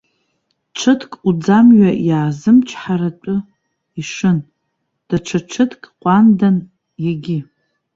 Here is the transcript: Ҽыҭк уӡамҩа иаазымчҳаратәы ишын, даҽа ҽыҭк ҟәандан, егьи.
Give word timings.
Ҽыҭк 0.77 1.13
уӡамҩа 1.27 1.91
иаазымчҳаратәы 2.07 3.35
ишын, 3.99 4.37
даҽа 5.07 5.39
ҽыҭк 5.51 5.83
ҟәандан, 6.01 6.57
егьи. 7.07 7.39